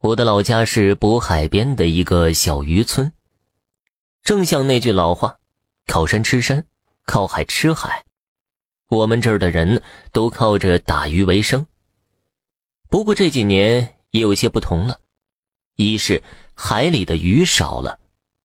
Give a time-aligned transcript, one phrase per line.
[0.00, 3.12] 我的老家是渤海边的一个小渔村，
[4.22, 5.38] 正像那句老话
[5.88, 6.64] ：“靠山吃山，
[7.04, 8.04] 靠海吃海。”
[8.88, 9.82] 我们这儿的人
[10.12, 11.66] 都靠着打鱼为生。
[12.88, 15.00] 不过这几年也有些不同了，
[15.74, 16.22] 一是
[16.54, 17.98] 海里的鱼少了，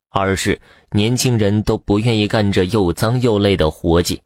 [0.09, 0.59] 二是
[0.89, 4.23] 年轻人都不愿意干这又脏又累的活计。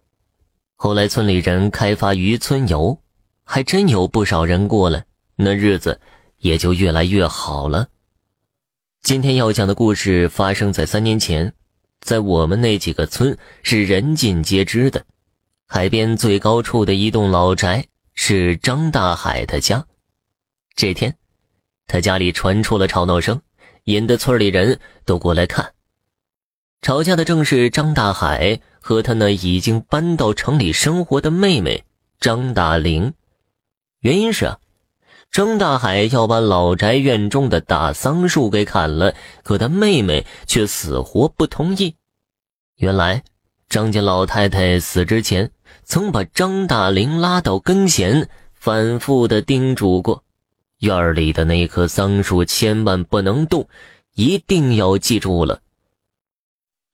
[0.78, 2.98] 后来村里人开发渔村游，
[3.44, 5.06] 还真有不少人过来，
[5.36, 6.00] 那日子。
[6.40, 7.88] 也就越来越好了。
[9.02, 11.54] 今天要讲的故事发生在三年前，
[12.02, 15.06] 在我们那几个村是人尽皆知的。
[15.66, 19.86] 海边最高处的一栋老宅是张大海的家。
[20.76, 21.18] 这天，
[21.88, 23.42] 他家里传出了吵闹声，
[23.86, 25.74] 引得村里人都过来看。
[26.82, 31.84] 吵架的正是张大海和他那已经搬到城里生活的妹妹
[32.20, 33.14] 张大玲。
[34.02, 34.60] 原因是啊。
[35.30, 41.96] 张大海要把老宅院中的大桑树给砍了，可他妹妹却死活不同意。
[42.78, 43.24] 原来，
[43.70, 45.52] 张家老太太死之前，
[45.84, 50.24] 曾把张大林拉到跟前，反复的叮嘱过：
[50.80, 53.68] 院里的那棵桑树千万不能动，
[54.16, 55.62] 一定要记住了。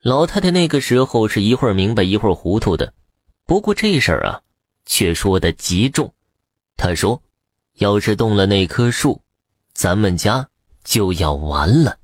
[0.02, 2.94] 老太太那个时候是一会儿明白一会儿糊涂的，
[3.46, 4.42] 不过这事儿啊，
[4.86, 6.14] 却说的极重。
[6.76, 7.22] 她说。
[7.76, 9.22] 要是动了那棵树，
[9.74, 10.48] 咱们家
[10.84, 11.98] 就要完了。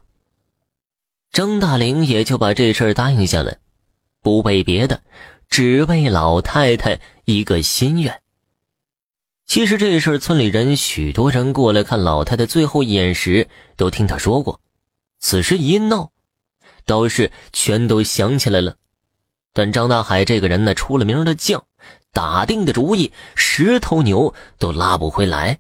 [1.32, 3.58] 张大林也就把这事儿答应下来，
[4.22, 5.02] 不为别的，
[5.48, 8.22] 只为老太太一个心愿。
[9.46, 14.60] 其实这事儿村里人许多人过来看老太太最后一眼时，都听她说过。
[15.20, 16.12] 此时一闹，
[16.86, 18.76] 倒是全都想起来了。
[19.54, 21.62] 但张大海这个人呢，出了名的犟。
[22.12, 25.60] 打定的主意，十头牛都拉不回来。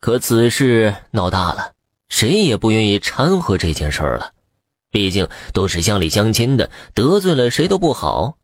[0.00, 1.72] 可此事闹大了，
[2.08, 4.32] 谁也不愿意掺和这件事儿了。
[4.90, 8.38] 毕竟都是乡里乡亲的，得罪了谁都不好。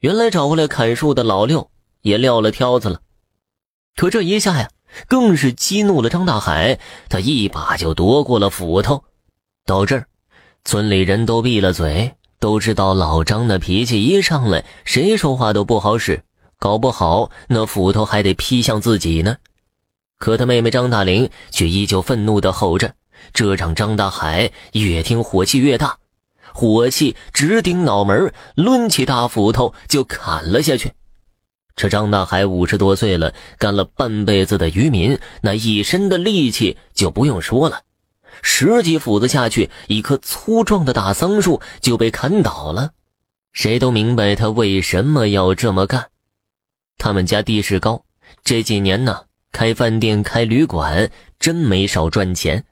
[0.00, 3.00] 原来找过来砍树的老六也撂了挑子了，
[3.96, 4.68] 可这一下呀，
[5.08, 6.78] 更是激怒了张大海，
[7.08, 9.04] 他一把就夺过了斧头。
[9.64, 10.06] 到这儿，
[10.64, 12.14] 村里人都闭了嘴。
[12.42, 16.24] 都知道老张那脾气一上来，谁说话都不好使，
[16.58, 19.36] 搞不好那斧头还得劈向自己呢。
[20.18, 22.94] 可他妹妹张大玲却依旧愤怒地吼着，
[23.32, 25.98] 这让张大海越听火气越大，
[26.52, 30.94] 火气直顶脑门，抡起大斧头就砍了下去。
[31.76, 37.82] 这张大海五十多岁了，干了半辈子的渔民，那一身的力气就不用说了。
[38.40, 42.92] 十几斧子下去，一棵粗壮的大桑树就被砍倒了。
[43.52, 46.08] 谁都明白他为什么要这么干。
[46.96, 48.04] 他们家地势高，
[48.44, 52.64] 这几年呢，开饭店、开旅馆，真没少赚钱。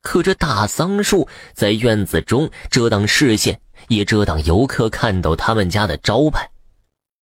[0.00, 6.50] 可这大桑树在院子中遮挡视线，也遮挡游客看到他们家的招牌。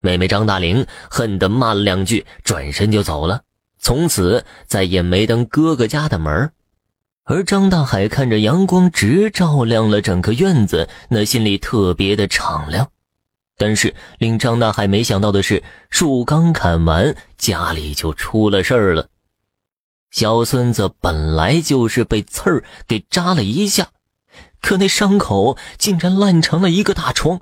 [0.01, 3.43] 妹妹张大玲恨得骂了两句，转身就走了，
[3.79, 6.51] 从此再也没登哥哥家的门
[7.31, 12.91] 而张大海看着阳光直照亮了整个院子，那心里特别的敞亮。
[13.57, 19.07] 但是令张大海没想到的是，树刚砍完，家里就出了事儿了。
[20.11, 23.91] 小孙子本来就是被刺儿给扎了一下，
[24.61, 27.41] 可那伤口竟然烂成了一个大疮，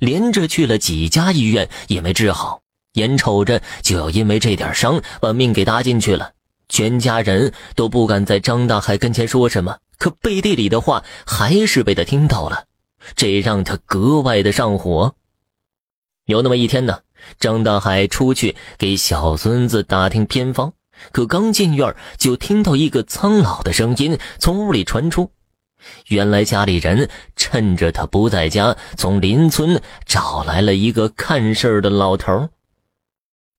[0.00, 2.60] 连着去了几家医院也没治好，
[2.92, 6.32] 眼瞅着就要因为这点伤把命给搭进去了。
[6.74, 12.64] 全家人都不敢在张大海跟前说什么，可背地里的话还是被他听到了，
[13.14, 15.14] 这让他格外的上火。
[16.26, 16.98] 有那么一天呢，
[17.38, 20.72] 张大海出去给小孙子打听偏方，
[21.12, 25.30] 可刚进院就听到一个苍老的声音从屋里传出，
[26.08, 32.48] 原来家里人趁着他不在家，从邻村找来了一个看事儿的老头。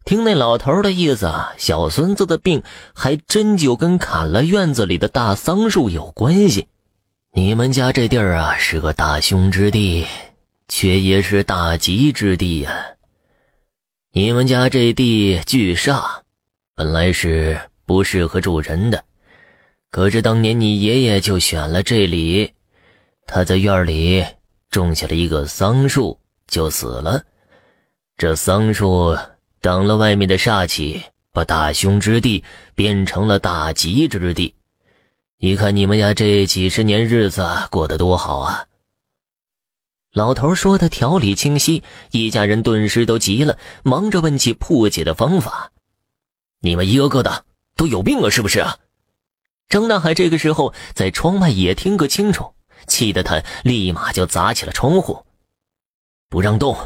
[0.05, 2.61] 听那老头的意思，小孙子的病
[2.93, 6.67] 还真就跟砍了院子里的大桑树有关系。
[7.33, 10.05] 你们家这地儿啊，是个大凶之地，
[10.67, 12.71] 却也是大吉之地呀。
[14.13, 16.19] 你们家这地巨煞，
[16.75, 19.03] 本来是不适合住人的，
[19.89, 22.53] 可是当年你爷爷就选了这里，
[23.25, 24.23] 他在院里
[24.69, 27.23] 种下了一个桑树，就死了。
[28.15, 29.17] 这桑树。
[29.65, 31.01] 挡了外面的煞气，
[31.31, 32.43] 把大凶之地
[32.75, 34.53] 变成了大吉之地。
[35.39, 38.67] 你看你们家这几十年日子过得多好啊！
[40.13, 41.81] 老头说的条理清晰，
[42.11, 45.71] 一家人顿时都急了，忙着问起破解的方法。
[46.59, 47.45] 你们一个个的
[47.75, 48.77] 都有病了是不是啊？
[49.67, 52.53] 张大海这个时候在窗外也听个清楚，
[52.85, 55.25] 气得他立马就砸起了窗户，
[56.29, 56.77] 不让动！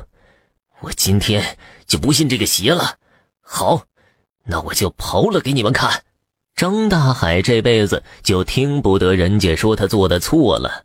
[0.81, 2.97] 我今天就不信这个邪了。
[3.41, 3.83] 好，
[4.43, 6.03] 那我就刨了给你们看。
[6.55, 10.83] 张大海这辈子就听不得人家说他做的错了，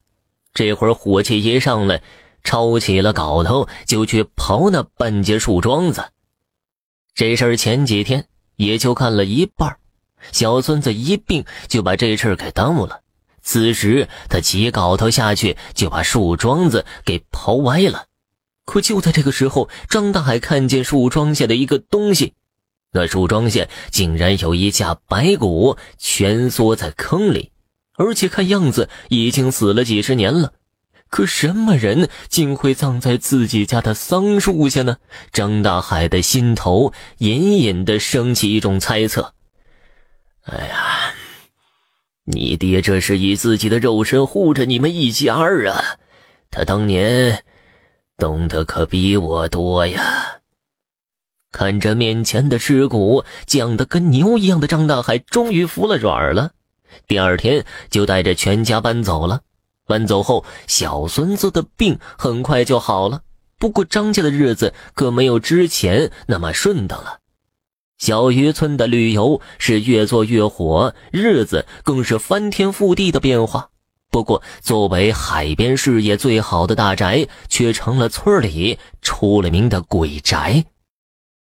[0.53, 2.03] 这会儿火气一上来，
[2.43, 6.05] 抄起了镐头就去刨那半截树桩子。
[7.15, 8.27] 这事儿前几天
[8.57, 9.77] 也就干了一半。
[10.33, 13.01] 小孙子一病就把这事儿给耽误了。
[13.43, 18.07] 此时他起镐头下去，就把树桩子给刨歪了。
[18.65, 22.35] 可就在这个时候，张大海看见树桩下的一个东西，
[22.93, 27.53] 那树桩下竟然有一架白骨蜷缩在坑里，
[27.97, 30.55] 而且看样子已经死了几十年了。
[31.11, 34.97] 可什么人竟会葬在自己家的桑树下呢？
[35.33, 39.35] 张大海的心头隐隐的升起一种猜测。
[40.43, 41.15] 哎呀，
[42.25, 45.99] 你爹这是以自己的肉身护着你们一家啊！
[46.51, 47.45] 他当年
[48.17, 50.41] 懂得可比我多呀。
[51.51, 56.53] 看着面前的尸骨犟得跟牛一样的张大海，终于服了软了。
[57.07, 59.43] 第二天就带着全家搬走了。
[59.87, 63.23] 搬走后，小孙子的病很快就好了。
[63.59, 67.19] 不过张家的日子可没有之前那么顺当了。
[67.99, 73.71] 小渔村的旅游是越做越火，日子更是翻天覆地的变化。
[74.15, 80.65] 不过，作为海边视野最好的大宅，却成了村里出了名的鬼宅。